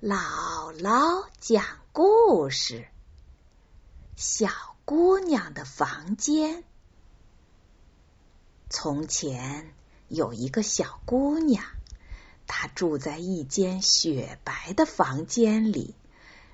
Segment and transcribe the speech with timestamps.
[0.00, 2.86] 姥姥讲故事：
[4.14, 4.48] 小
[4.84, 6.62] 姑娘的房间。
[8.70, 9.74] 从前
[10.06, 11.64] 有一个小姑娘，
[12.46, 15.96] 她住在一间雪白的房间里，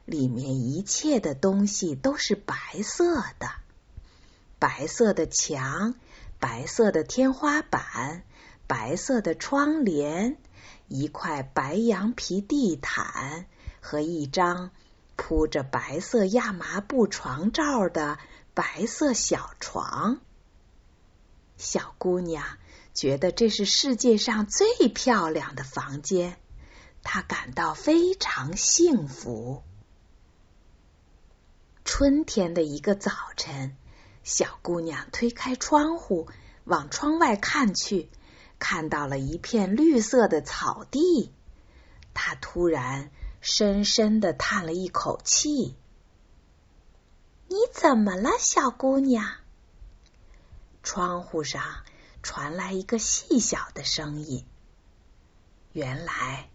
[0.06, 3.50] 里面一切的东西都是白色的，
[4.58, 5.94] 白色的墙，
[6.40, 8.24] 白色的天花板，
[8.66, 10.38] 白色的窗帘。
[10.88, 13.46] 一块白羊皮地毯
[13.80, 14.70] 和一张
[15.16, 18.18] 铺着白色亚麻布床罩的
[18.54, 20.20] 白色小床，
[21.56, 22.44] 小姑娘
[22.92, 26.36] 觉得这是世界上最漂亮的房间，
[27.02, 29.62] 她感到非常幸福。
[31.84, 33.76] 春天的一个早晨，
[34.22, 36.28] 小姑娘推开窗户，
[36.64, 38.08] 往窗外看去。
[38.58, 41.32] 看到了一片绿色的草地，
[42.14, 45.76] 他突然深深的叹了一口气。
[47.48, 49.24] “你怎么了，小姑娘？”
[50.82, 51.62] 窗户上
[52.22, 54.46] 传来一个细小的声音。
[55.72, 56.48] 原来，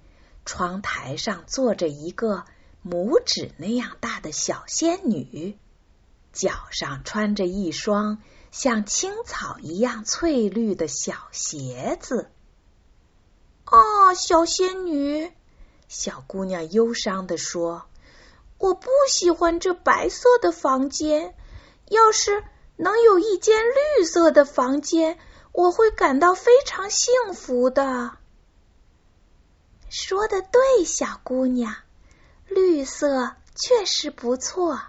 [0.46, 2.46] 窗台上坐着一个
[2.84, 5.58] 拇指那样大的小仙女，
[6.32, 8.22] 脚上穿着一双。
[8.52, 12.30] 像青草一样翠绿的小鞋子。
[13.66, 15.32] 啊，小仙女，
[15.88, 17.86] 小姑娘忧伤的说
[18.58, 21.36] ：“我不喜欢这白色的房间。
[21.88, 22.44] 要是
[22.76, 23.64] 能有一间
[23.98, 25.20] 绿色的房间，
[25.52, 28.18] 我会感到非常幸福的。”
[29.90, 31.76] 说的对，小姑娘，
[32.48, 34.82] 绿色确实不错。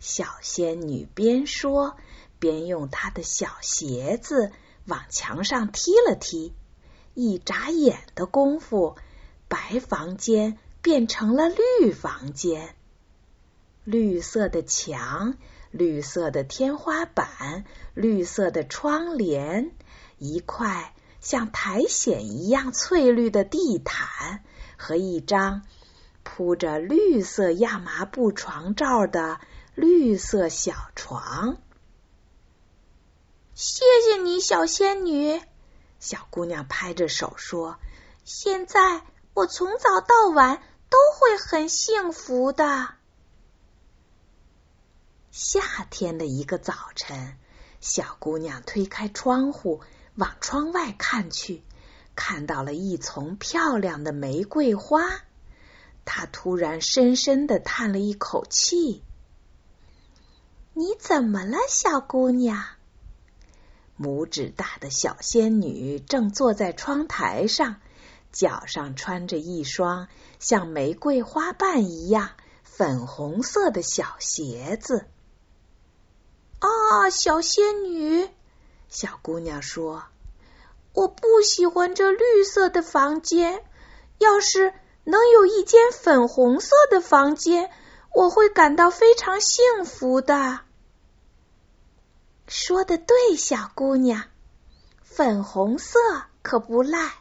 [0.00, 1.96] 小仙女边说
[2.38, 4.50] 边用她的小鞋子
[4.86, 6.54] 往墙上踢了踢，
[7.14, 8.96] 一眨眼的功夫，
[9.46, 12.74] 白房间变成了绿房间。
[13.84, 15.34] 绿色的墙，
[15.70, 17.64] 绿色的天花板，
[17.94, 19.72] 绿色的窗帘，
[20.18, 24.42] 一块像苔藓一样翠绿的地毯
[24.78, 25.62] 和一张
[26.22, 29.40] 铺着绿色亚麻布床罩的。
[29.80, 31.56] 绿色小床，
[33.54, 35.40] 谢谢你，小仙女。
[35.98, 37.78] 小姑娘拍着手说
[38.22, 39.02] ：“现在
[39.32, 42.90] 我从早到晚都会很幸福的。”
[45.32, 47.38] 夏天的一个早晨，
[47.80, 49.80] 小姑娘推开窗户，
[50.14, 51.64] 往窗外看去，
[52.14, 55.22] 看到了一丛漂亮的玫瑰花。
[56.04, 59.02] 她突然深深的叹了一口气。
[60.80, 62.64] 你怎么了，小姑娘？
[64.00, 67.82] 拇指大的小仙女正坐在窗台上，
[68.32, 70.08] 脚上穿着一双
[70.38, 72.30] 像玫瑰花瓣一样
[72.62, 75.04] 粉红色的小鞋子。
[76.60, 78.26] 啊，小仙女，
[78.88, 80.04] 小姑娘说
[80.96, 83.62] ：“我不喜欢这绿色的房间。
[84.16, 84.72] 要是
[85.04, 87.70] 能有一间粉红色的房间，
[88.14, 90.60] 我会感到非常幸福的。”
[92.50, 94.24] 说的对，小姑娘，
[95.04, 96.00] 粉红色
[96.42, 97.12] 可不赖。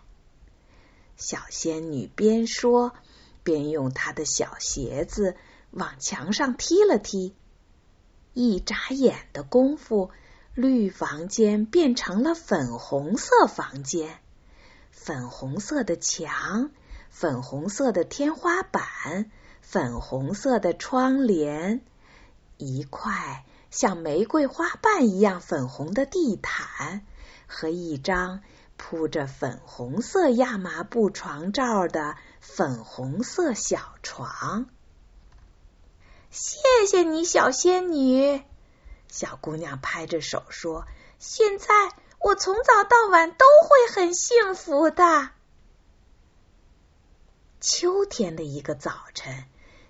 [1.17, 2.95] 小仙女边说
[3.43, 5.35] 边用她的小鞋子
[5.69, 7.35] 往墙上踢了踢，
[8.33, 10.09] 一眨眼的功夫，
[10.55, 14.17] 绿房间变成了粉红色房间。
[14.89, 16.71] 粉红色的墙，
[17.11, 19.29] 粉红色的天花板，
[19.61, 21.81] 粉红色的窗帘，
[22.57, 23.45] 一块。
[23.71, 27.05] 像玫瑰花瓣一样粉红的地毯
[27.47, 28.41] 和一张
[28.77, 34.67] 铺着粉红色亚麻布床罩的粉红色小床。
[36.31, 38.43] 谢谢你，小仙女。
[39.07, 40.85] 小姑娘拍着手说
[41.17, 41.67] ：“现在
[42.19, 45.31] 我从早到晚都会很幸福的。”
[47.59, 49.45] 秋天的一个早晨，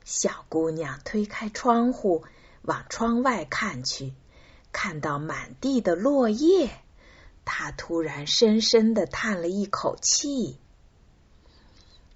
[0.06, 2.24] 小姑娘推开窗户。
[2.61, 4.13] 往窗外看去，
[4.71, 6.69] 看到满地的落叶，
[7.45, 10.59] 他突然深深的叹了一口气。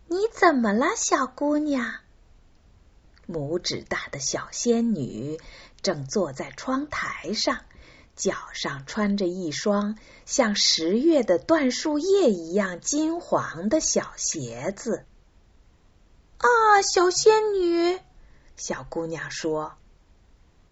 [0.07, 1.95] 你怎么了，小姑娘？
[3.27, 5.39] 拇指大的小仙女
[5.81, 7.61] 正坐在窗台上，
[8.15, 15.05] 脚上穿着一双像十月的椴树叶一样金黄的小鞋子。
[16.37, 17.97] 啊，小仙女，
[18.57, 19.77] 小姑娘说。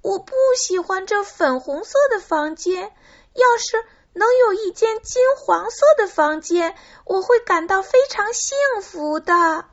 [0.01, 2.91] 我不喜欢这粉红色的房间。
[3.33, 3.77] 要是
[4.13, 6.75] 能有一间金黄色的房间，
[7.05, 9.65] 我会感到非常幸福的。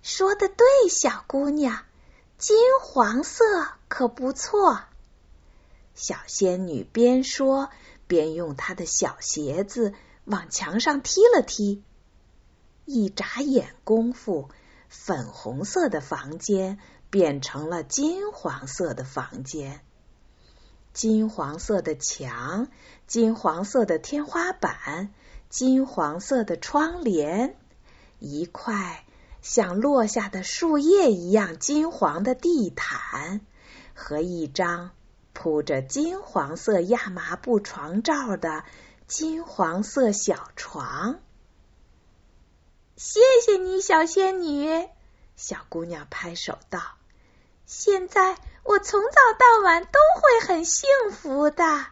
[0.00, 1.84] 说的对，小姑娘，
[2.38, 3.44] 金黄色
[3.88, 4.80] 可不错。
[5.94, 7.68] 小仙女边说
[8.06, 9.94] 边用她的小鞋子
[10.24, 11.82] 往墙上踢了踢。
[12.84, 14.48] 一眨眼功夫，
[14.88, 16.78] 粉红色的房间
[17.12, 19.84] 变成了金黄色的房间。
[20.94, 22.68] 金黄色的墙，
[23.06, 25.12] 金黄色的天花板，
[25.50, 27.54] 金黄色的窗帘，
[28.18, 29.04] 一块
[29.42, 33.42] 像落下的树叶一样金黄的地毯，
[33.94, 34.92] 和一张
[35.34, 38.64] 铺着金黄色亚麻布床罩的
[39.06, 41.20] 金黄色小床。
[42.96, 44.88] 谢谢你，小仙女。
[45.36, 46.80] 小姑娘拍手道
[47.74, 49.08] ：“现在我从早
[49.38, 51.86] 到晚都会很幸福的。”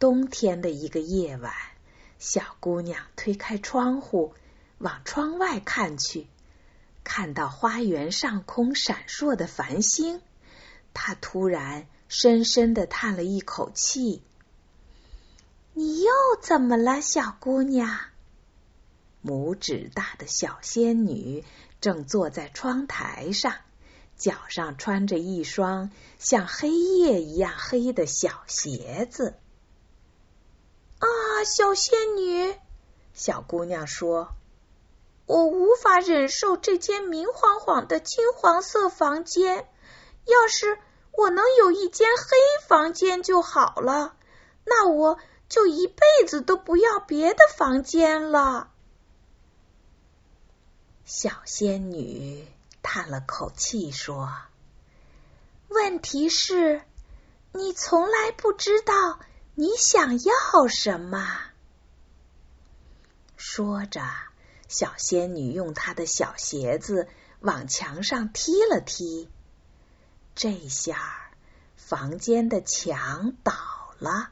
[0.00, 1.52] 冬天的一个夜晚，
[2.18, 4.32] 小姑娘推开窗户，
[4.78, 6.26] 往窗外看去，
[7.04, 10.22] 看到花园上空闪烁的繁星，
[10.94, 14.22] 她突然深深的叹了一口气
[15.74, 16.10] ：“你又
[16.40, 18.00] 怎么了，小姑娘？”
[19.22, 21.44] 拇指大的小仙女
[21.80, 23.54] 正坐在窗台上，
[24.16, 29.34] 脚上穿着一双像黑夜一样黑的小鞋子。
[30.98, 31.08] 啊，
[31.44, 32.54] 小仙女，
[33.14, 34.30] 小姑娘说
[35.26, 39.68] ：“我无法忍受这间明晃晃的金黄色房间。
[40.24, 40.78] 要是
[41.12, 44.16] 我能有一间黑房间就好了，
[44.64, 48.72] 那我就一辈子都不要别的房间了。”
[51.10, 52.46] 小仙女
[52.82, 54.30] 叹了口气说
[55.68, 56.82] ：“问题是，
[57.52, 59.18] 你从来不知道
[59.54, 61.40] 你想要什么。”
[63.38, 64.02] 说着，
[64.68, 67.08] 小仙女用她的小鞋子
[67.40, 69.30] 往墙上踢了踢，
[70.34, 71.32] 这下
[71.74, 73.54] 房间的墙倒
[73.98, 74.28] 了，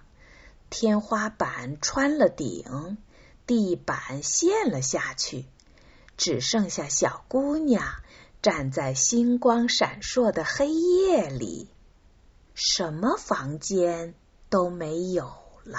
[0.69, 2.99] 天花板穿了顶，
[3.47, 5.47] 地板陷了下去。
[6.17, 8.03] 只剩下小姑娘
[8.43, 11.69] 站在星光闪烁的黑夜里，
[12.55, 14.15] 什么房间
[14.49, 15.35] 都没有
[15.65, 15.79] 了。